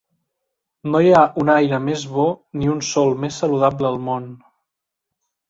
No 0.93 1.01
hi 1.07 1.11
ha 1.17 1.19
un 1.41 1.51
aire 1.55 1.79
més 1.89 2.05
bo 2.15 2.25
ni 2.63 2.71
un 2.77 2.81
sòl 2.89 3.13
més 3.27 3.39
saludable 3.45 3.93
al 3.93 4.01
món. 4.09 4.27